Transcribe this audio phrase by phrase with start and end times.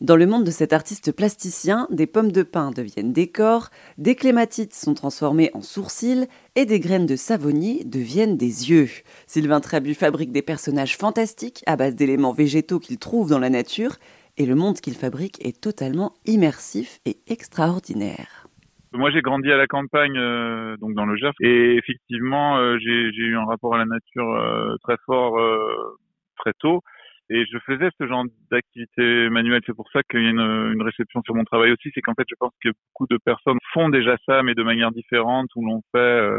[0.00, 4.16] Dans le monde de cet artiste plasticien, des pommes de pin deviennent des corps, des
[4.16, 8.88] clématites sont transformées en sourcils et des graines de savonnier deviennent des yeux.
[9.28, 13.96] Sylvain Trabu fabrique des personnages fantastiques à base d'éléments végétaux qu'il trouve dans la nature
[14.36, 18.48] et le monde qu'il fabrique est totalement immersif et extraordinaire.
[18.92, 22.90] Moi, j'ai grandi à la campagne, euh, donc dans le Gers, et effectivement, euh, j'ai
[22.90, 25.38] eu un rapport à la nature euh, très fort
[26.38, 26.82] très tôt.
[27.30, 29.62] Et je faisais ce genre d'activité manuelle.
[29.66, 31.90] C'est pour ça qu'il y a une, une, réception sur mon travail aussi.
[31.94, 34.92] C'est qu'en fait, je pense que beaucoup de personnes font déjà ça, mais de manière
[34.92, 35.98] différente, ou l'ont fait.
[35.98, 36.38] Euh,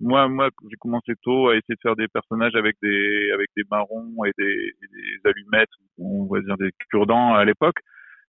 [0.00, 3.64] moi, moi, j'ai commencé tôt à essayer de faire des personnages avec des avec des
[3.70, 7.76] marrons et des, des allumettes, on va dire des cure-dents à l'époque.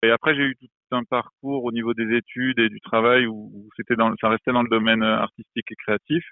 [0.02, 3.50] Et après, j'ai eu tout un parcours au niveau des études et du travail où,
[3.54, 6.24] où c'était dans, ça restait dans le domaine artistique et créatif.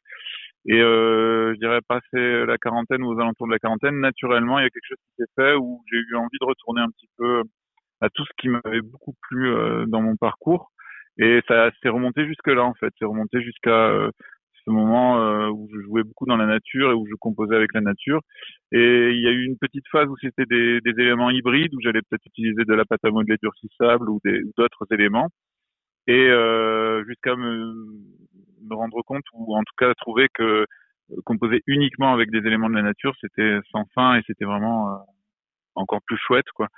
[0.66, 4.62] Et euh, je dirais passer la quarantaine ou aux alentours de la quarantaine, naturellement, il
[4.62, 7.08] y a quelque chose qui s'est fait où j'ai eu envie de retourner un petit
[7.18, 7.42] peu
[8.00, 10.70] à tout ce qui m'avait beaucoup plu euh, dans mon parcours.
[11.18, 14.10] Et ça s'est remonté jusque là en fait, c'est remonté jusqu'à euh,
[14.64, 17.72] ce moment euh, où je jouais beaucoup dans la nature et où je composais avec
[17.74, 18.20] la nature.
[18.72, 21.80] Et il y a eu une petite phase où c'était des, des, éléments hybrides où
[21.80, 24.20] j'allais peut-être utiliser de la pâte à modeler durcissable ou
[24.56, 25.28] d'autres éléments.
[26.06, 26.28] Et
[27.06, 27.72] jusqu'à me
[28.68, 32.70] me rendre compte ou en tout cas trouver que euh, composer uniquement avec des éléments
[32.70, 34.96] de la nature, c'était sans fin et c'était vraiment euh,
[35.74, 36.68] encore plus chouette quoi.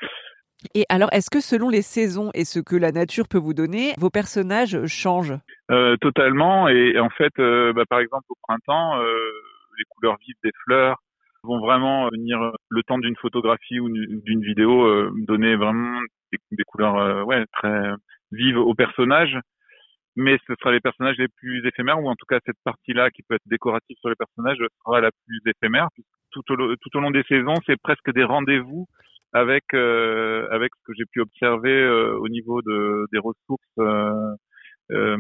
[0.75, 3.93] Et alors, est-ce que selon les saisons et ce que la nature peut vous donner,
[3.99, 5.39] vos personnages changent?
[5.71, 6.69] Euh, Totalement.
[6.69, 9.15] Et, en fait, euh, bah, par exemple, au printemps, euh,
[9.79, 10.97] les couleurs vives des fleurs
[11.43, 16.01] vont vraiment venir le temps d'une photographie ou d'une vidéo donner vraiment
[16.33, 17.93] des, des couleurs ouais très
[18.33, 19.39] vives aux personnages
[20.17, 23.23] mais ce sera les personnages les plus éphémères, ou en tout cas cette partie-là qui
[23.23, 25.89] peut être décorative sur les personnages sera la plus éphémère.
[26.33, 28.87] Tout au, tout au long des saisons, c'est presque des rendez-vous
[29.33, 35.17] avec euh, avec ce que j'ai pu observer euh, au niveau de, des ressources euh,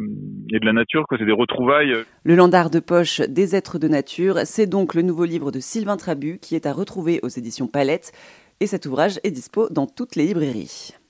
[0.52, 1.94] et de la nature, que c'est des retrouvailles.
[2.24, 5.96] Le Landard de poche des êtres de nature, c'est donc le nouveau livre de Sylvain
[5.96, 8.12] Trabu qui est à retrouver aux éditions Palette,
[8.61, 10.96] et cet ouvrage est dispo dans toutes les librairies.